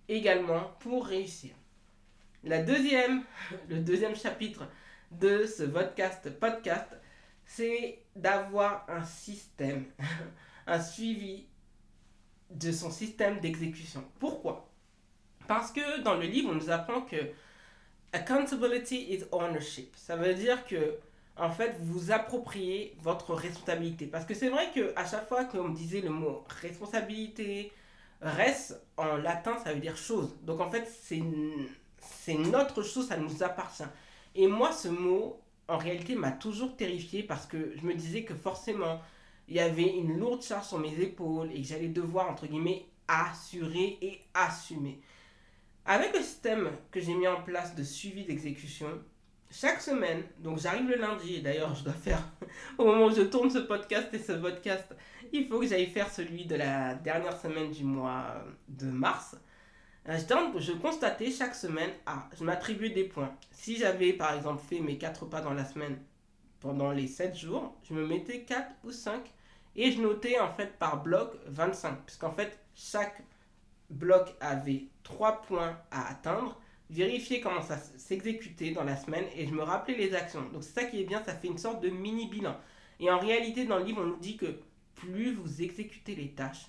également 0.08 0.74
pour 0.80 1.06
réussir. 1.06 1.54
La 2.44 2.62
deuxième, 2.62 3.22
le 3.68 3.78
deuxième 3.78 4.16
chapitre 4.16 4.66
de 5.10 5.46
ce 5.46 5.64
podcast, 5.64 6.30
podcast 6.38 6.88
c'est 7.44 8.02
d'avoir 8.16 8.84
un 8.88 9.04
système, 9.04 9.84
un 10.66 10.80
suivi 10.80 11.46
de 12.50 12.72
son 12.72 12.90
système 12.90 13.40
d'exécution. 13.40 14.04
Pourquoi? 14.18 14.68
Parce 15.46 15.70
que 15.70 16.02
dans 16.02 16.14
le 16.16 16.26
livre, 16.26 16.50
on 16.50 16.54
nous 16.54 16.70
apprend 16.70 17.02
que 17.02 17.16
Accountability 18.12 19.12
is 19.12 19.24
ownership. 19.30 19.94
Ça 19.96 20.16
veut 20.16 20.34
dire 20.34 20.64
que, 20.66 20.98
en 21.38 21.50
fait, 21.50 21.76
vous 21.80 22.10
appropriez 22.12 22.96
votre 23.02 23.34
responsabilité. 23.34 24.06
Parce 24.06 24.24
que 24.24 24.34
c'est 24.34 24.48
vrai 24.48 24.70
que 24.74 24.92
à 24.96 25.06
chaque 25.06 25.28
fois 25.28 25.44
qu'on 25.44 25.68
disait 25.68 26.00
le 26.00 26.10
mot 26.10 26.44
responsabilité, 26.62 27.72
reste 28.22 28.80
en 28.96 29.16
latin, 29.16 29.58
ça 29.62 29.72
veut 29.72 29.80
dire 29.80 29.96
chose. 29.96 30.34
Donc 30.42 30.60
en 30.60 30.70
fait, 30.70 30.88
c'est 30.88 32.34
notre 32.34 32.82
chose, 32.82 33.08
ça 33.08 33.16
nous 33.16 33.42
appartient. 33.42 33.84
Et 34.34 34.46
moi, 34.46 34.72
ce 34.72 34.88
mot, 34.88 35.40
en 35.68 35.78
réalité, 35.78 36.14
m'a 36.14 36.32
toujours 36.32 36.76
terrifié 36.76 37.22
parce 37.22 37.46
que 37.46 37.72
je 37.76 37.86
me 37.86 37.94
disais 37.94 38.24
que 38.24 38.34
forcément, 38.34 39.00
il 39.48 39.56
y 39.56 39.60
avait 39.60 39.96
une 39.96 40.18
lourde 40.18 40.42
charge 40.42 40.66
sur 40.66 40.78
mes 40.78 41.00
épaules 41.00 41.50
et 41.52 41.60
que 41.60 41.66
j'allais 41.68 41.88
devoir, 41.88 42.30
entre 42.30 42.46
guillemets, 42.46 42.86
assurer 43.08 43.98
et 44.00 44.20
assumer. 44.34 45.00
Avec 45.84 46.12
le 46.16 46.22
système 46.22 46.70
que 46.90 47.00
j'ai 47.00 47.14
mis 47.14 47.28
en 47.28 47.42
place 47.42 47.74
de 47.76 47.82
suivi 47.84 48.24
d'exécution, 48.24 48.88
chaque 49.50 49.80
semaine, 49.80 50.22
donc 50.38 50.58
j'arrive 50.58 50.88
le 50.88 50.96
lundi, 50.96 51.36
et 51.36 51.40
d'ailleurs 51.40 51.74
je 51.74 51.84
dois 51.84 51.92
faire, 51.92 52.22
au 52.78 52.84
moment 52.84 53.06
où 53.06 53.14
je 53.14 53.22
tourne 53.22 53.50
ce 53.50 53.58
podcast 53.58 54.08
et 54.12 54.18
ce 54.18 54.32
podcast, 54.32 54.94
il 55.32 55.46
faut 55.46 55.60
que 55.60 55.66
j'aille 55.66 55.86
faire 55.86 56.10
celui 56.10 56.46
de 56.46 56.56
la 56.56 56.94
dernière 56.94 57.38
semaine 57.38 57.70
du 57.70 57.84
mois 57.84 58.44
de 58.68 58.86
mars. 58.86 59.36
Euh, 60.08 60.18
je 60.58 60.72
constatais 60.72 61.30
chaque 61.30 61.54
semaine, 61.54 61.90
ah, 62.06 62.28
je 62.38 62.44
m'attribuais 62.44 62.90
des 62.90 63.04
points. 63.04 63.32
Si 63.50 63.76
j'avais 63.76 64.12
par 64.12 64.34
exemple 64.34 64.62
fait 64.62 64.80
mes 64.80 64.98
4 64.98 65.26
pas 65.26 65.40
dans 65.40 65.54
la 65.54 65.64
semaine 65.64 65.98
pendant 66.60 66.92
les 66.92 67.08
7 67.08 67.34
jours, 67.34 67.76
je 67.82 67.94
me 67.94 68.06
mettais 68.06 68.42
4 68.42 68.70
ou 68.84 68.92
5 68.92 69.20
et 69.74 69.90
je 69.90 70.00
notais 70.00 70.38
en 70.38 70.52
fait 70.52 70.78
par 70.78 71.02
bloc 71.02 71.36
25. 71.46 72.04
Puisqu'en 72.06 72.30
fait, 72.30 72.58
chaque 72.74 73.20
bloc 73.90 74.34
avait 74.40 74.84
3 75.02 75.42
points 75.42 75.76
à 75.90 76.08
atteindre, 76.10 76.60
vérifier 76.90 77.40
comment 77.40 77.62
ça 77.62 77.78
s'exécutait 77.78 78.70
dans 78.70 78.84
la 78.84 78.96
semaine 78.96 79.24
et 79.36 79.46
je 79.46 79.52
me 79.52 79.62
rappelais 79.62 79.96
les 79.96 80.14
actions. 80.14 80.42
Donc 80.52 80.62
c'est 80.62 80.80
ça 80.80 80.84
qui 80.84 81.00
est 81.00 81.04
bien, 81.04 81.22
ça 81.24 81.34
fait 81.34 81.48
une 81.48 81.58
sorte 81.58 81.82
de 81.82 81.88
mini 81.88 82.28
bilan. 82.28 82.56
Et 83.00 83.10
en 83.10 83.18
réalité, 83.18 83.64
dans 83.64 83.78
le 83.78 83.84
livre, 83.84 84.02
on 84.02 84.06
nous 84.06 84.18
dit 84.18 84.36
que 84.36 84.60
plus 84.94 85.34
vous 85.34 85.62
exécutez 85.62 86.14
les 86.14 86.28
tâches, 86.28 86.66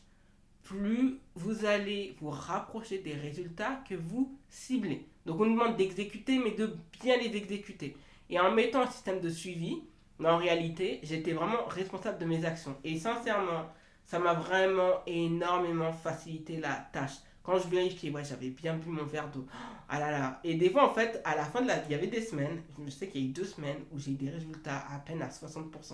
plus 0.64 1.20
vous 1.36 1.66
allez 1.66 2.16
vous 2.20 2.30
rapprocher 2.30 3.00
des 3.00 3.14
résultats 3.14 3.82
que 3.88 3.96
vous 3.96 4.38
ciblez. 4.50 5.06
Donc 5.26 5.40
on 5.40 5.46
nous 5.46 5.54
demande 5.54 5.78
d'exécuter, 5.78 6.40
mais 6.40 6.52
de 6.52 6.76
bien 7.02 7.18
les 7.18 7.36
exécuter. 7.36 7.96
Et 8.30 8.40
en 8.40 8.52
mettant 8.52 8.82
un 8.82 8.88
système 8.88 9.22
de 9.22 9.30
suivi, 9.30 9.82
en 10.24 10.38
réalité, 10.38 11.00
j'étais 11.04 11.34
vraiment 11.34 11.66
responsable 11.68 12.18
de 12.18 12.26
mes 12.26 12.44
actions. 12.44 12.76
Et 12.84 12.98
sincèrement, 12.98 13.66
ça 14.04 14.20
m'a 14.20 14.34
vraiment 14.34 15.04
énormément 15.06 15.94
facilité 15.94 16.58
la 16.58 16.90
tâche. 16.92 17.18
Quand 17.48 17.58
je 17.58 17.70
vérifiais, 17.70 18.12
ouais, 18.12 18.26
j'avais 18.26 18.50
bien 18.50 18.76
bu 18.76 18.90
mon 18.90 19.06
verre 19.06 19.30
d'eau. 19.30 19.46
Ah 19.88 20.02
là 20.02 20.12
là. 20.12 20.42
Et 20.44 20.56
des 20.56 20.70
fois, 20.70 20.92
en 20.92 20.94
fait, 20.94 21.22
à 21.24 21.34
la 21.34 21.46
fin 21.46 21.62
de 21.62 21.68
la... 21.68 21.82
Il 21.86 21.92
y 21.92 21.96
avait 21.96 22.08
des 22.08 22.20
semaines, 22.20 22.62
je 22.86 22.90
sais 22.90 23.08
qu'il 23.08 23.22
y 23.22 23.24
a 23.24 23.28
eu 23.30 23.32
deux 23.32 23.46
semaines 23.46 23.78
où 23.94 24.00
j'ai 24.00 24.12
eu 24.12 24.16
des 24.16 24.30
résultats 24.30 24.84
à 24.94 25.00
peine 25.00 25.22
à 25.22 25.30
60%. 25.30 25.94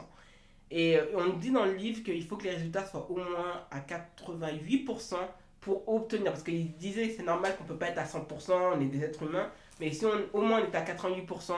Et 0.71 0.97
euh, 0.97 1.05
on 1.15 1.37
dit 1.37 1.51
dans 1.51 1.65
le 1.65 1.75
livre 1.75 2.01
qu'il 2.01 2.25
faut 2.25 2.37
que 2.37 2.45
les 2.45 2.55
résultats 2.55 2.87
soient 2.87 3.07
au 3.07 3.17
moins 3.17 3.67
à 3.69 3.81
88% 3.81 5.15
pour 5.61 5.87
obtenir, 5.87 6.31
parce 6.31 6.41
qu'il 6.41 6.75
disait 6.75 7.13
c'est 7.15 7.21
normal 7.21 7.55
qu'on 7.55 7.65
peut 7.65 7.77
pas 7.77 7.89
être 7.89 7.99
à 7.99 8.05
100%, 8.05 8.51
on 8.75 8.81
est 8.81 8.85
des 8.85 9.03
êtres 9.03 9.21
humains, 9.21 9.51
mais 9.79 9.91
si 9.91 10.07
on, 10.07 10.11
au 10.33 10.41
moins 10.41 10.59
on 10.59 10.65
est 10.65 10.75
à 10.75 10.83
88% 10.83 11.53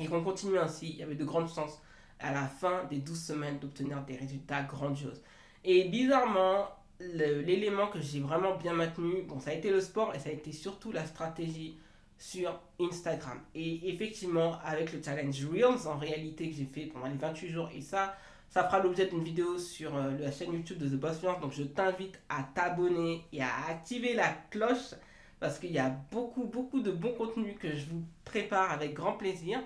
et 0.00 0.06
qu'on 0.06 0.24
continue 0.24 0.58
ainsi, 0.58 0.88
il 0.90 0.96
y 0.96 1.02
avait 1.04 1.14
de 1.14 1.24
grandes 1.24 1.48
chances 1.48 1.80
à 2.18 2.32
la 2.32 2.48
fin 2.48 2.82
des 2.90 2.98
12 2.98 3.24
semaines 3.24 3.58
d'obtenir 3.60 4.02
des 4.02 4.16
résultats 4.16 4.62
grandioses. 4.64 5.22
Et 5.64 5.84
bizarrement, 5.84 6.66
l'élément 7.00 7.88
que 7.88 8.00
j'ai 8.00 8.20
vraiment 8.20 8.56
bien 8.56 8.72
maintenu, 8.72 9.22
bon, 9.22 9.40
ça 9.40 9.50
a 9.50 9.54
été 9.54 9.70
le 9.70 9.80
sport 9.80 10.14
et 10.14 10.18
ça 10.18 10.30
a 10.30 10.32
été 10.32 10.52
surtout 10.52 10.92
la 10.92 11.04
stratégie 11.06 11.78
sur 12.18 12.58
Instagram. 12.80 13.38
Et 13.54 13.90
effectivement, 13.90 14.58
avec 14.64 14.92
le 14.92 15.02
challenge 15.02 15.44
Reels, 15.46 15.86
en 15.86 15.96
réalité, 15.96 16.48
que 16.50 16.56
j'ai 16.56 16.64
fait 16.64 16.86
pendant 16.86 17.06
les 17.06 17.16
28 17.16 17.48
jours, 17.48 17.68
et 17.74 17.82
ça, 17.82 18.16
ça 18.48 18.64
fera 18.64 18.82
l'objet 18.82 19.06
d'une 19.06 19.22
vidéo 19.22 19.58
sur 19.58 19.94
euh, 19.94 20.16
la 20.18 20.32
chaîne 20.32 20.52
YouTube 20.52 20.78
de 20.78 20.88
The 20.88 20.98
Boss 20.98 21.18
Fluence. 21.18 21.40
Donc, 21.40 21.52
je 21.52 21.64
t'invite 21.64 22.18
à 22.28 22.42
t'abonner 22.54 23.24
et 23.32 23.42
à 23.42 23.50
activer 23.68 24.14
la 24.14 24.28
cloche 24.50 24.94
parce 25.40 25.58
qu'il 25.58 25.72
y 25.72 25.78
a 25.78 25.90
beaucoup, 26.10 26.44
beaucoup 26.44 26.80
de 26.80 26.90
bons 26.90 27.12
contenus 27.12 27.56
que 27.60 27.74
je 27.74 27.84
vous 27.86 28.02
prépare 28.24 28.72
avec 28.72 28.94
grand 28.94 29.12
plaisir. 29.12 29.62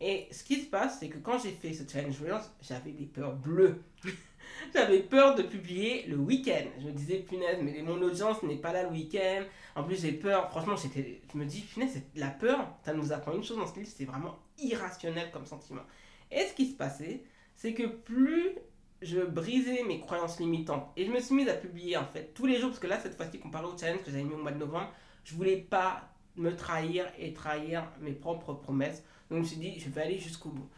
Et 0.00 0.28
ce 0.30 0.44
qui 0.44 0.60
se 0.60 0.66
passe, 0.66 1.00
c'est 1.00 1.08
que 1.08 1.18
quand 1.18 1.40
j'ai 1.40 1.50
fait 1.50 1.72
ce 1.72 1.88
challenge 1.90 2.20
Reels, 2.22 2.44
j'avais 2.62 2.92
des 2.92 3.06
peurs 3.06 3.34
bleues. 3.34 3.82
J'avais 4.74 5.00
peur 5.00 5.34
de 5.34 5.42
publier 5.42 6.04
le 6.06 6.16
week-end. 6.16 6.64
Je 6.80 6.86
me 6.86 6.92
disais, 6.92 7.18
punaise, 7.18 7.58
mais 7.62 7.82
mon 7.82 8.00
audience 8.02 8.42
n'est 8.42 8.56
pas 8.56 8.72
là 8.72 8.84
le 8.84 8.90
week-end. 8.90 9.42
En 9.74 9.84
plus, 9.84 10.00
j'ai 10.00 10.12
peur. 10.12 10.50
Franchement, 10.50 10.76
je 10.76 11.38
me 11.38 11.44
dis, 11.44 11.60
punaise, 11.60 12.00
la 12.14 12.28
peur, 12.28 12.66
ça 12.84 12.92
nous 12.92 13.12
apprend 13.12 13.32
une 13.32 13.44
chose 13.44 13.58
dans 13.58 13.66
ce 13.66 13.78
livre, 13.78 13.90
c'est 13.94 14.04
vraiment 14.04 14.38
irrationnel 14.58 15.30
comme 15.32 15.46
sentiment. 15.46 15.82
Et 16.30 16.42
ce 16.42 16.54
qui 16.54 16.66
se 16.66 16.76
passait, 16.76 17.22
c'est 17.56 17.74
que 17.74 17.86
plus 17.86 18.56
je 19.00 19.20
brisais 19.20 19.84
mes 19.84 20.00
croyances 20.00 20.40
limitantes 20.40 20.90
et 20.96 21.06
je 21.06 21.12
me 21.12 21.20
suis 21.20 21.34
mise 21.34 21.48
à 21.48 21.54
publier 21.54 21.96
en 21.96 22.04
fait 22.04 22.32
tous 22.34 22.46
les 22.46 22.58
jours, 22.58 22.70
parce 22.70 22.80
que 22.80 22.88
là, 22.88 22.98
cette 22.98 23.16
fois-ci, 23.16 23.38
comparé 23.38 23.66
au 23.66 23.78
challenge 23.78 24.02
que 24.02 24.10
j'avais 24.10 24.24
mis 24.24 24.34
au 24.34 24.42
mois 24.42 24.52
de 24.52 24.58
novembre, 24.58 24.92
je 25.24 25.34
voulais 25.34 25.56
pas 25.56 26.08
me 26.36 26.54
trahir 26.54 27.06
et 27.18 27.32
trahir 27.32 27.84
mes 28.00 28.12
propres 28.12 28.54
promesses. 28.54 29.04
Donc, 29.30 29.38
je 29.38 29.42
me 29.42 29.44
suis 29.44 29.56
dit, 29.56 29.78
je 29.78 29.88
vais 29.90 30.02
aller 30.02 30.18
jusqu'au 30.18 30.50
bout. 30.50 30.68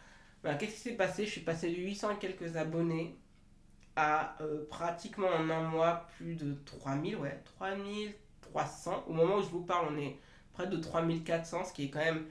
Ben, 0.43 0.57
Qu'est-ce 0.57 0.75
qui 0.75 0.81
s'est 0.81 0.97
passé? 0.97 1.27
Je 1.27 1.31
suis 1.31 1.41
passé 1.43 1.71
de 1.71 1.77
800 1.77 2.13
et 2.13 2.17
quelques 2.17 2.57
abonnés 2.57 3.17
à 3.97 4.37
euh, 4.41 4.65
pratiquement 4.69 5.29
en 5.29 5.51
un 5.51 5.63
mois 5.63 6.07
plus 6.17 6.35
de 6.35 6.57
3000, 6.65 7.17
ouais, 7.17 7.41
3300. 7.45 9.05
Au 9.09 9.13
moment 9.13 9.37
où 9.37 9.43
je 9.43 9.49
vous 9.49 9.63
parle, 9.63 9.89
on 9.93 9.99
est 9.99 10.17
près 10.53 10.67
de 10.67 10.77
3400, 10.77 11.65
ce 11.65 11.73
qui 11.73 11.85
est 11.85 11.91
quand 11.91 12.01
même 12.01 12.27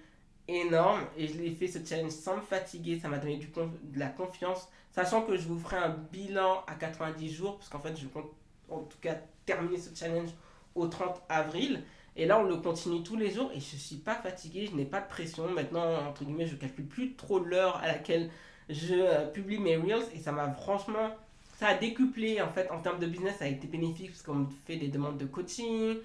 énorme. 0.48 1.01
Et 1.18 1.28
je 1.28 1.38
l'ai 1.38 1.51
fait 1.51 1.68
ce 1.68 1.80
challenge 1.86 2.12
sans 2.12 2.38
me 2.38 2.42
fatiguer, 2.42 3.00
ça 3.00 3.08
m'a 3.08 3.18
donné 3.18 3.38
du 3.38 3.48
de 3.48 4.00
la 4.00 4.08
confiance, 4.08 4.68
sachant 4.92 5.24
que 5.24 5.38
je 5.38 5.48
vous 5.48 5.60
ferai 5.60 5.78
un 5.78 5.96
bilan 6.12 6.63
à 6.68 6.75
90 6.75 7.34
jours, 7.34 7.58
parce 7.58 7.70
qu'en 7.70 7.80
fait, 7.80 7.96
je 7.96 8.08
compte 8.08 8.32
en 8.70 8.80
tout 8.80 8.98
cas 9.01 9.16
terminer 9.46 9.78
ce 9.78 9.96
challenge 9.96 10.30
au 10.75 10.88
30 10.88 11.22
avril. 11.30 11.84
Et 12.16 12.25
là, 12.25 12.39
on 12.39 12.44
le 12.44 12.58
continue 12.58 13.04
tous 13.04 13.16
les 13.16 13.32
jours 13.32 13.51
et 13.54 13.60
je 13.60 13.75
suis 13.78 13.98
pas 13.98 14.16
fatigué, 14.16 14.68
je 14.70 14.75
n'ai 14.75 14.86
pas 14.86 15.00
de 15.00 15.08
pression. 15.08 15.48
Maintenant, 15.50 16.08
entre 16.08 16.25
guillemets, 16.25 16.48
je 16.48 16.56
calcule 16.56 16.88
plus 16.88 17.16
trop 17.16 17.39
l'heure 17.39 17.78
à 17.78 17.88
laquelle 17.88 18.30
je 18.68 18.94
euh, 18.94 19.25
publie 19.28 19.58
mes 19.58 19.78
reels 19.78 20.04
et 20.13 20.20
ça 20.20 20.32
m'a 20.32 20.51
franchement 20.51 21.12
ça 21.60 21.68
a 21.68 21.75
décuplé 21.75 22.42
en 22.42 22.48
fait 22.48 22.72
en 22.72 22.80
termes 22.80 23.00
de 23.00 23.06
business, 23.06 23.36
ça 23.39 23.46
a 23.46 23.50
été 23.50 23.68
bénéfique 23.68 24.12
parce 24.12 24.22
qu'on 24.22 24.48
fait 24.66 24.78
des 24.78 24.88
demandes 24.88 25.18
de 25.18 25.25
coaching. 25.25 25.98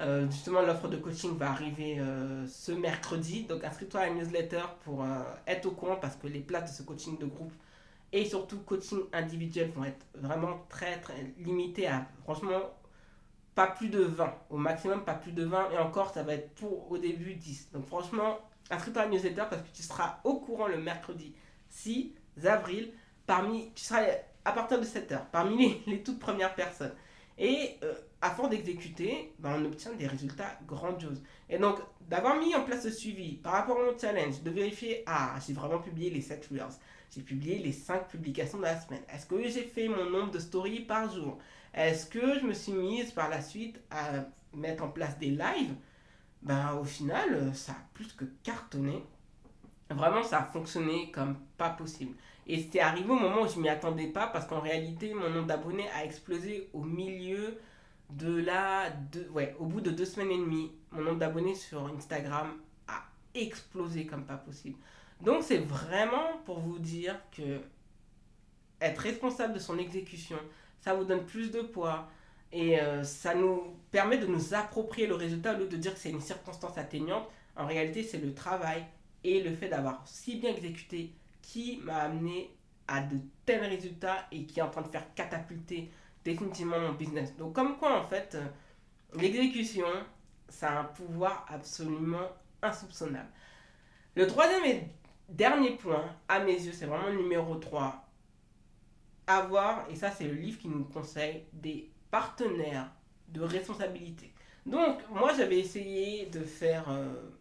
Euh, 0.00 0.30
justement, 0.30 0.60
l'offre 0.60 0.86
de 0.88 0.98
coaching 0.98 1.36
va 1.38 1.50
arriver 1.50 1.98
euh, 1.98 2.46
ce 2.46 2.72
mercredi. 2.72 3.44
Donc, 3.44 3.64
inscris-toi 3.64 4.00
à 4.02 4.06
la 4.08 4.14
newsletter 4.14 4.60
pour 4.84 5.02
euh, 5.02 5.22
être 5.46 5.64
au 5.64 5.70
courant 5.70 5.96
parce 5.96 6.14
que 6.16 6.26
les 6.26 6.40
places 6.40 6.70
de 6.70 6.76
ce 6.76 6.82
coaching 6.82 7.16
de 7.16 7.24
groupe 7.24 7.54
et 8.12 8.26
surtout 8.26 8.58
coaching 8.58 9.00
individuel 9.14 9.70
vont 9.70 9.84
être 9.84 10.04
vraiment 10.14 10.66
très 10.68 11.00
très 11.00 11.32
limitées 11.38 11.86
à 11.86 12.06
franchement 12.22 12.60
pas 13.54 13.66
plus 13.66 13.88
de 13.88 14.02
20. 14.02 14.34
Au 14.50 14.58
maximum, 14.58 15.06
pas 15.06 15.14
plus 15.14 15.32
de 15.32 15.44
20. 15.44 15.70
Et 15.70 15.78
encore, 15.78 16.12
ça 16.12 16.22
va 16.22 16.34
être 16.34 16.54
pour 16.56 16.92
au 16.92 16.98
début 16.98 17.34
10. 17.34 17.70
Donc, 17.72 17.86
franchement, 17.86 18.38
inscris-toi 18.70 19.02
à 19.02 19.04
la 19.06 19.10
newsletter 19.10 19.44
parce 19.48 19.62
que 19.62 19.74
tu 19.74 19.82
seras 19.82 20.18
au 20.24 20.34
courant 20.34 20.68
le 20.68 20.76
mercredi 20.76 21.34
6 21.70 22.12
avril. 22.44 22.92
Parmi, 23.26 23.72
tu 23.74 23.84
seras 23.84 24.04
à 24.48 24.52
partir 24.52 24.80
de 24.80 24.84
cette 24.84 25.12
heure, 25.12 25.26
parmi 25.30 25.82
les, 25.86 26.02
toutes 26.02 26.18
premières 26.18 26.54
personnes. 26.54 26.94
Et 27.36 27.76
euh, 27.84 27.94
à 28.20 28.30
force 28.30 28.50
d'exécuter, 28.50 29.32
ben, 29.38 29.60
on 29.60 29.66
obtient 29.66 29.92
des 29.92 30.06
résultats 30.06 30.58
grandioses. 30.66 31.22
Et 31.48 31.58
donc, 31.58 31.78
d'avoir 32.08 32.36
mis 32.38 32.54
en 32.54 32.64
place 32.64 32.82
ce 32.82 32.90
suivi 32.90 33.36
par 33.36 33.52
rapport 33.52 33.76
au 33.76 33.96
challenge, 33.98 34.42
de 34.42 34.50
vérifier, 34.50 35.04
ah, 35.06 35.36
j'ai 35.46 35.52
vraiment 35.52 35.78
publié 35.78 36.10
les 36.10 36.22
7 36.22 36.48
reels, 36.50 36.78
j'ai 37.14 37.22
publié 37.22 37.58
les 37.58 37.72
5 37.72 38.08
publications 38.08 38.58
de 38.58 38.64
la 38.64 38.80
semaine. 38.80 39.02
Est-ce 39.12 39.26
que 39.26 39.40
j'ai 39.48 39.62
fait 39.62 39.88
mon 39.88 40.08
nombre 40.10 40.32
de 40.32 40.38
stories 40.38 40.80
par 40.80 41.12
jour? 41.12 41.38
Est-ce 41.74 42.06
que 42.06 42.38
je 42.40 42.46
me 42.46 42.54
suis 42.54 42.72
mise 42.72 43.12
par 43.12 43.28
la 43.28 43.42
suite 43.42 43.78
à 43.90 44.24
mettre 44.54 44.82
en 44.82 44.88
place 44.88 45.18
des 45.18 45.30
lives? 45.30 45.74
Ben, 46.42 46.72
au 46.72 46.84
final, 46.84 47.54
ça 47.54 47.72
a 47.72 47.86
plus 47.92 48.12
que 48.12 48.24
cartonné. 48.42 49.04
Vraiment, 49.90 50.22
ça 50.22 50.40
a 50.40 50.44
fonctionné 50.44 51.10
comme 51.12 51.36
pas 51.56 51.70
possible. 51.70 52.14
Et 52.48 52.66
c'est 52.72 52.80
arrivé 52.80 53.08
au 53.10 53.14
moment 53.14 53.42
où 53.42 53.48
je 53.48 53.60
m'y 53.60 53.68
attendais 53.68 54.06
pas 54.06 54.26
parce 54.26 54.46
qu'en 54.46 54.60
réalité, 54.60 55.12
mon 55.12 55.28
nombre 55.28 55.46
d'abonnés 55.46 55.88
a 55.90 56.04
explosé 56.04 56.70
au 56.72 56.82
milieu 56.82 57.58
de 58.10 58.40
la. 58.40 58.90
De, 59.12 59.28
ouais, 59.30 59.54
au 59.58 59.66
bout 59.66 59.82
de 59.82 59.90
deux 59.90 60.06
semaines 60.06 60.30
et 60.30 60.38
demie, 60.38 60.72
mon 60.90 61.02
nombre 61.02 61.18
d'abonnés 61.18 61.54
sur 61.54 61.86
Instagram 61.86 62.52
a 62.88 63.02
explosé 63.34 64.06
comme 64.06 64.24
pas 64.24 64.38
possible. 64.38 64.78
Donc 65.20 65.42
c'est 65.42 65.58
vraiment 65.58 66.38
pour 66.46 66.60
vous 66.60 66.78
dire 66.78 67.16
que 67.36 67.60
être 68.80 68.98
responsable 68.98 69.54
de 69.54 69.58
son 69.58 69.76
exécution, 69.78 70.38
ça 70.80 70.94
vous 70.94 71.04
donne 71.04 71.26
plus 71.26 71.50
de 71.50 71.60
poids 71.60 72.08
et 72.52 72.80
euh, 72.80 73.02
ça 73.02 73.34
nous 73.34 73.62
permet 73.90 74.16
de 74.16 74.26
nous 74.26 74.54
approprier 74.54 75.06
le 75.06 75.14
résultat 75.14 75.54
au 75.54 75.58
lieu 75.58 75.66
de 75.66 75.76
dire 75.76 75.92
que 75.92 75.98
c'est 75.98 76.10
une 76.10 76.20
circonstance 76.20 76.78
atteignante. 76.78 77.28
En 77.56 77.66
réalité, 77.66 78.02
c'est 78.04 78.18
le 78.18 78.32
travail 78.32 78.84
et 79.24 79.42
le 79.42 79.54
fait 79.54 79.68
d'avoir 79.68 80.00
si 80.06 80.36
bien 80.36 80.50
exécuté 80.50 81.12
qui 81.48 81.78
m'a 81.82 81.96
amené 82.02 82.54
à 82.86 83.00
de 83.00 83.16
tels 83.46 83.64
résultats 83.64 84.26
et 84.30 84.44
qui 84.44 84.60
est 84.60 84.62
en 84.62 84.68
train 84.68 84.82
de 84.82 84.88
faire 84.88 85.14
catapulter 85.14 85.90
définitivement 86.22 86.78
mon 86.78 86.92
business. 86.92 87.34
Donc 87.36 87.54
comme 87.54 87.78
quoi 87.78 87.98
en 87.98 88.04
fait, 88.04 88.34
euh, 88.34 88.46
l'exécution, 89.18 89.86
ça 90.50 90.68
a 90.68 90.80
un 90.80 90.84
pouvoir 90.84 91.46
absolument 91.48 92.28
insoupçonnable. 92.60 93.30
Le 94.14 94.26
troisième 94.26 94.64
et 94.66 94.88
dernier 95.30 95.76
point, 95.76 96.04
à 96.28 96.40
mes 96.40 96.52
yeux, 96.52 96.72
c'est 96.72 96.84
vraiment 96.84 97.08
le 97.08 97.16
numéro 97.16 97.54
3. 97.54 98.04
Avoir, 99.26 99.88
et 99.90 99.96
ça 99.96 100.10
c'est 100.10 100.28
le 100.28 100.34
livre 100.34 100.58
qui 100.58 100.68
nous 100.68 100.84
conseille, 100.84 101.44
des 101.54 101.90
partenaires 102.10 102.92
de 103.28 103.40
responsabilité. 103.40 104.34
Donc 104.66 104.98
moi 105.08 105.32
j'avais 105.34 105.60
essayé 105.60 106.26
de 106.26 106.40
faire... 106.40 106.90
Euh, 106.90 107.37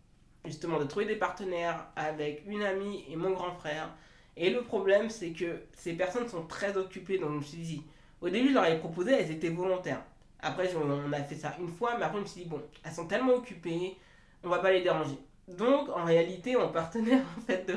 justement 0.48 0.80
de 0.80 0.86
trouver 0.86 1.06
des 1.06 1.16
partenaires 1.16 1.88
avec 1.96 2.44
une 2.48 2.64
amie 2.64 3.06
et 3.10 3.16
mon 3.16 3.32
grand 3.32 3.54
frère. 3.54 3.90
Et 4.36 4.50
le 4.50 4.62
problème, 4.64 5.10
c'est 5.10 5.32
que 5.32 5.64
ces 5.74 5.94
personnes 5.94 6.28
sont 6.28 6.46
très 6.46 6.78
occupées. 6.78 7.18
Donc 7.18 7.32
je 7.32 7.38
me 7.38 7.44
suis 7.44 7.58
dit, 7.58 7.84
au 8.22 8.30
début, 8.30 8.50
je 8.50 8.54
leur 8.54 8.64
avais 8.64 8.80
proposé, 8.80 9.14
elles 9.14 9.32
étaient 9.32 9.50
volontaires. 9.50 10.02
Après, 10.40 10.70
on 10.76 11.12
a 11.14 11.24
fait 11.24 11.36
ça 11.36 11.56
une 11.60 11.68
fois, 11.68 11.98
mais 11.98 12.06
après, 12.06 12.20
je 12.20 12.24
me 12.24 12.28
suis 12.28 12.42
dit, 12.44 12.50
bon, 12.50 12.62
elles 12.84 12.92
sont 12.92 13.08
tellement 13.08 13.34
occupées, 13.34 13.98
on 14.44 14.50
va 14.50 14.60
pas 14.60 14.72
les 14.72 14.82
déranger. 14.82 15.18
Donc, 15.48 15.90
en 15.90 16.04
réalité, 16.06 16.56
mon 16.56 16.70
partenaire 16.70 17.24
en 17.38 17.42
fait, 17.42 17.68
de, 17.68 17.74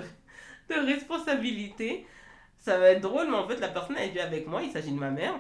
de 0.75 0.87
responsabilité, 0.87 2.07
ça 2.61 2.79
va 2.79 2.91
être 2.91 3.01
drôle, 3.01 3.29
mais 3.29 3.37
en 3.37 3.49
fait, 3.49 3.57
la 3.57 3.69
personne, 3.69 3.97
elle 3.99 4.11
vit 4.11 4.21
avec 4.21 4.47
moi, 4.47 4.63
il 4.63 4.71
s'agit 4.71 4.93
de 4.93 4.99
ma 4.99 5.11
mère. 5.11 5.35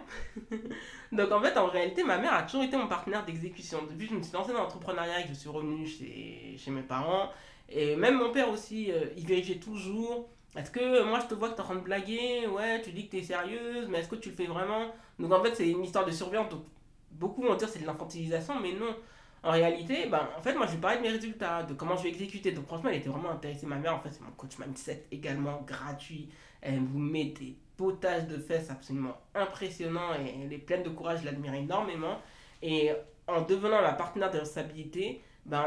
Donc, 1.12 1.30
en 1.30 1.40
fait, 1.40 1.56
en 1.58 1.66
réalité, 1.66 2.02
ma 2.02 2.16
mère 2.16 2.32
a 2.32 2.42
toujours 2.44 2.64
été 2.64 2.76
mon 2.76 2.88
partenaire 2.88 3.24
d'exécution. 3.26 3.82
Depuis 3.88 4.06
que 4.06 4.14
je 4.14 4.18
me 4.18 4.22
suis 4.22 4.32
lancé 4.32 4.52
dans 4.52 4.60
l'entrepreneuriat 4.60 5.20
et 5.20 5.22
que 5.24 5.28
je 5.28 5.34
suis 5.34 5.50
revenu 5.50 5.86
chez, 5.86 6.56
chez 6.58 6.70
mes 6.70 6.82
parents, 6.82 7.30
et 7.68 7.94
même 7.94 8.16
mon 8.16 8.32
père 8.32 8.48
aussi, 8.48 8.90
euh, 8.90 9.04
il 9.16 9.26
vérifiait 9.26 9.56
toujours. 9.56 10.28
Est-ce 10.56 10.70
que 10.70 11.04
moi 11.04 11.20
je 11.20 11.26
te 11.26 11.34
vois 11.34 11.50
que 11.50 11.54
tu 11.54 11.60
es 11.60 11.62
en 11.62 11.66
train 11.66 11.76
de 11.76 11.80
blaguer? 11.80 12.46
Ouais, 12.48 12.80
tu 12.82 12.90
dis 12.90 13.06
que 13.06 13.12
tu 13.12 13.18
es 13.18 13.22
sérieuse, 13.22 13.86
mais 13.88 14.00
est-ce 14.00 14.08
que 14.08 14.16
tu 14.16 14.30
le 14.30 14.34
fais 14.34 14.46
vraiment? 14.46 14.86
Donc 15.18 15.32
en 15.32 15.42
fait, 15.42 15.54
c'est 15.54 15.68
une 15.68 15.84
histoire 15.84 16.04
de 16.04 16.10
surveillance. 16.10 16.48
Donc, 16.48 16.64
beaucoup 17.12 17.42
vont 17.42 17.54
dire 17.54 17.68
c'est 17.68 17.80
de 17.80 17.86
l'infantilisation, 17.86 18.58
mais 18.60 18.72
non. 18.72 18.96
En 19.42 19.52
réalité, 19.52 20.06
ben, 20.06 20.28
en 20.36 20.42
fait, 20.42 20.54
moi 20.54 20.66
je 20.66 20.72
lui 20.72 20.80
parlais 20.80 20.98
de 20.98 21.02
mes 21.02 21.10
résultats, 21.10 21.62
de 21.62 21.74
comment 21.74 21.96
je 21.96 22.02
vais 22.02 22.10
exécuter. 22.10 22.52
Donc 22.52 22.66
franchement, 22.66 22.90
elle 22.90 22.98
était 22.98 23.08
vraiment 23.08 23.30
intéressée. 23.30 23.66
Ma 23.66 23.76
mère, 23.76 23.94
en 23.94 24.00
fait, 24.00 24.10
c'est 24.12 24.22
mon 24.22 24.32
coach 24.32 24.58
mindset 24.58 25.04
également 25.10 25.62
gratuit. 25.66 26.28
Elle 26.60 26.80
vous 26.80 26.98
met 26.98 27.26
des 27.26 27.56
potages 27.76 28.26
de 28.26 28.36
fesses 28.36 28.70
absolument 28.70 29.16
impressionnants 29.34 30.14
et 30.14 30.44
elle 30.44 30.52
est 30.52 30.58
pleine 30.58 30.82
de 30.82 30.90
courage, 30.90 31.20
je 31.20 31.24
l'admire 31.24 31.54
énormément. 31.54 32.18
Et 32.62 32.90
en 33.26 33.42
devenant 33.42 33.80
ma 33.80 33.92
partenaire 33.92 34.30
de 34.30 34.38
responsabilité, 34.38 35.22
ben, 35.46 35.64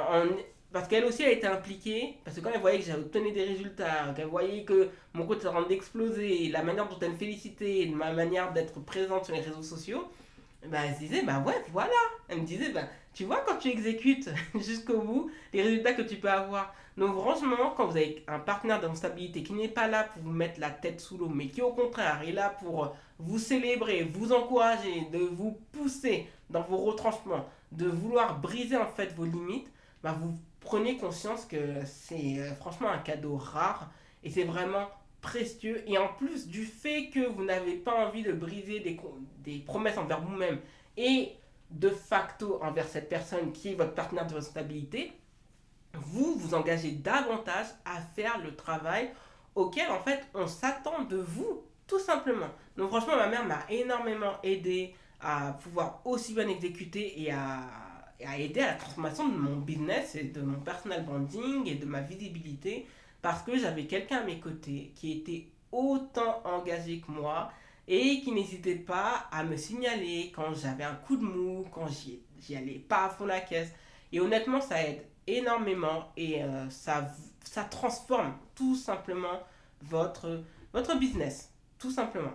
parce 0.72 0.88
qu'elle 0.88 1.06
aussi 1.06 1.24
a 1.24 1.32
été 1.32 1.48
impliquée, 1.48 2.18
parce 2.24 2.38
que 2.38 2.42
quand 2.42 2.52
elle 2.54 2.62
voyait 2.62 2.80
que 2.80 2.92
obtenu 2.92 3.32
des 3.32 3.46
résultats, 3.46 4.14
qu'elle 4.16 4.28
voyait 4.28 4.64
que 4.64 4.90
mon 5.14 5.26
compte 5.26 5.38
était 5.38 5.48
en 5.48 5.54
train 5.54 5.68
d'exploser, 5.68 6.50
la 6.50 6.64
manière 6.64 6.88
dont 6.88 6.98
elle 7.00 7.12
me 7.12 7.18
félicitait, 7.18 7.90
ma 7.94 8.12
manière 8.12 8.54
d'être 8.54 8.80
présente 8.80 9.26
sur 9.26 9.36
les 9.36 9.42
réseaux 9.42 9.64
sociaux, 9.64 10.08
bah, 10.68 10.80
elle 10.88 10.96
se 10.96 11.00
disait, 11.00 11.24
bah 11.24 11.44
ouais, 11.46 11.62
voilà. 11.72 11.92
Elle 12.28 12.42
me 12.42 12.46
disait, 12.46 12.70
bah, 12.70 12.88
tu 13.14 13.26
vois, 13.26 13.44
quand 13.46 13.58
tu 13.58 13.70
exécutes 13.70 14.30
jusqu'au 14.56 15.02
bout, 15.02 15.32
les 15.54 15.62
résultats 15.62 15.94
que 15.94 16.02
tu 16.02 16.16
peux 16.16 16.30
avoir. 16.30 16.74
Donc, 16.98 17.16
franchement, 17.16 17.74
quand 17.76 17.88
vous 17.88 17.98
avez 17.98 18.24
un 18.28 18.40
partenaire 18.40 18.80
d'instabilité 18.80 19.44
qui 19.44 19.54
n'est 19.54 19.68
pas 19.68 19.88
là 19.88 20.04
pour 20.04 20.24
vous 20.24 20.32
mettre 20.32 20.60
la 20.60 20.70
tête 20.70 21.00
sous 21.00 21.18
l'eau, 21.18 21.30
mais 21.30 21.48
qui 21.48 21.62
au 21.62 21.72
contraire 21.72 22.22
est 22.28 22.32
là 22.32 22.50
pour 22.50 22.96
vous 23.20 23.40
célébrer, 23.40 24.04
vous 24.04 24.32
encourager, 24.32 25.08
de 25.12 25.20
vous 25.20 25.58
pousser 25.72 26.28
dans 26.50 26.62
vos 26.62 26.78
retranchements, 26.78 27.46
de 27.72 27.88
vouloir 27.88 28.40
briser 28.40 28.78
en 28.78 28.86
fait 28.86 29.14
vos 29.16 29.26
limites, 29.26 29.72
bah, 30.04 30.16
vous 30.20 30.38
prenez 30.60 30.98
conscience 30.98 31.46
que 31.46 31.58
c'est 31.86 32.40
euh, 32.40 32.54
franchement 32.56 32.90
un 32.90 33.00
cadeau 33.00 33.38
rare 33.38 33.92
et 34.24 34.30
c'est 34.30 34.44
vraiment 34.44 34.88
précieux. 35.22 35.84
Et 35.88 35.98
en 35.98 36.10
plus 36.10 36.48
du 36.48 36.66
fait 36.66 37.10
que 37.10 37.26
vous 37.28 37.44
n'avez 37.44 37.76
pas 37.76 37.94
envie 38.06 38.24
de 38.24 38.34
briser 38.34 38.80
des, 38.80 39.00
des 39.40 39.60
promesses 39.60 39.98
envers 39.98 40.22
vous-même 40.22 40.60
et 40.98 41.32
de 41.74 41.90
facto 41.90 42.60
envers 42.64 42.88
cette 42.88 43.10
personne 43.10 43.52
qui 43.52 43.70
est 43.70 43.76
votre 43.76 43.94
partenaire 43.94 44.28
de 44.28 44.40
stabilité, 44.40 45.12
vous 45.94 46.36
vous 46.36 46.54
engagez 46.54 46.92
davantage 46.92 47.68
à 47.86 48.00
faire 48.00 48.40
le 48.44 48.56
travail 48.56 49.12
auquel 49.56 49.90
en 49.92 50.00
fait 50.00 50.24
on 50.34 50.48
s'attend 50.48 51.04
de 51.04 51.18
vous, 51.18 51.64
tout 51.88 52.00
simplement. 52.00 52.50
Donc 52.78 52.90
franchement, 52.90 53.16
ma 53.16 53.28
mère 53.28 53.46
m'a 53.46 53.66
énormément 53.70 54.34
aidé 54.44 54.96
à 55.20 55.54
pouvoir 55.62 56.02
aussi 56.06 56.34
bien 56.34 56.48
exécuter 56.48 57.22
et 57.22 57.32
à, 57.32 57.62
à 58.26 58.38
aider 58.38 58.62
à 58.62 58.68
la 58.68 58.74
transformation 58.74 59.28
de 59.28 59.38
mon 59.38 59.58
business 59.58 60.16
et 60.16 60.26
de 60.26 60.42
mon 60.42 60.60
personal 60.60 61.04
branding 61.06 61.68
et 61.68 61.76
de 61.76 61.86
ma 61.86 62.02
visibilité 62.02 62.88
parce 63.22 63.42
que 63.44 63.58
j'avais 63.58 63.86
quelqu'un 63.86 64.18
à 64.18 64.24
mes 64.24 64.40
côtés 64.40 64.92
qui 64.96 65.14
était 65.14 65.48
autant 65.72 66.42
engagé 66.44 67.00
que 67.00 67.12
moi 67.12 67.52
et 67.88 68.22
qui 68.22 68.32
n'hésitait 68.32 68.76
pas 68.76 69.28
à 69.32 69.44
me 69.44 69.58
signaler 69.58 70.32
quand 70.36 70.54
j'avais 70.54 70.84
un 70.84 70.96
coup 70.96 71.18
de 71.18 71.24
mou, 71.24 71.66
quand 71.72 71.88
j'y 71.88 72.56
allais 72.56 72.80
pas 72.80 73.06
à 73.06 73.10
fond 73.10 73.26
la 73.26 73.42
caisse. 73.42 73.72
Et 74.12 74.20
honnêtement, 74.20 74.62
ça 74.62 74.82
aide 74.84 75.02
énormément 75.28 76.12
et 76.18 76.44
euh, 76.44 76.70
ça, 76.70 77.10
transforme 77.70 78.34
tout 78.56 78.76
simplement 78.76 79.42
votre, 79.82 80.44
votre 80.72 80.98
business. 80.98 81.52
Tout 81.78 81.92
simplement. 81.92 82.34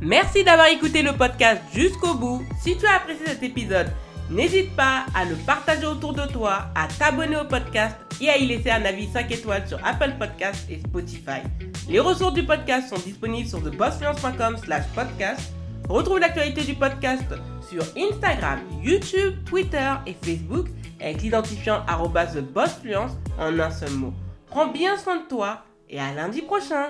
Merci 0.00 0.44
d'avoir 0.44 0.66
écouté 0.66 1.02
le 1.02 1.16
podcast 1.16 1.62
jusqu'au 1.72 2.14
bout. 2.14 2.42
Si 2.62 2.76
tu 2.76 2.86
as 2.86 2.96
apprécié 2.96 3.26
cet 3.26 3.42
épisode, 3.42 3.90
N'hésite 4.28 4.74
pas 4.74 5.06
à 5.14 5.24
le 5.24 5.36
partager 5.36 5.86
autour 5.86 6.12
de 6.12 6.26
toi, 6.26 6.64
à 6.74 6.88
t'abonner 6.88 7.36
au 7.36 7.44
podcast 7.44 7.96
et 8.20 8.28
à 8.28 8.36
y 8.36 8.46
laisser 8.46 8.70
un 8.70 8.84
avis 8.84 9.06
5 9.06 9.30
étoiles 9.30 9.68
sur 9.68 9.78
Apple 9.86 10.14
Podcasts 10.18 10.68
et 10.68 10.80
Spotify. 10.80 11.42
Les 11.88 12.00
ressources 12.00 12.34
du 12.34 12.44
podcast 12.44 12.88
sont 12.88 13.00
disponibles 13.00 13.48
sur 13.48 13.62
thebossfluence.com 13.62 14.56
slash 14.56 14.86
podcast. 14.94 15.52
Retrouve 15.88 16.18
l'actualité 16.18 16.62
du 16.62 16.74
podcast 16.74 17.24
sur 17.70 17.84
Instagram, 17.96 18.58
YouTube, 18.82 19.34
Twitter 19.44 19.92
et 20.04 20.14
Facebook 20.20 20.66
avec 21.00 21.22
l'identifiant 21.22 21.84
TheBossFluence 21.86 23.12
en 23.38 23.56
un 23.58 23.70
seul 23.70 23.92
mot. 23.92 24.12
Prends 24.48 24.66
bien 24.66 24.96
soin 24.96 25.18
de 25.18 25.28
toi 25.28 25.62
et 25.88 26.00
à 26.00 26.12
lundi 26.12 26.42
prochain 26.42 26.88